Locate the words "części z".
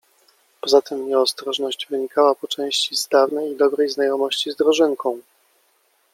2.47-3.07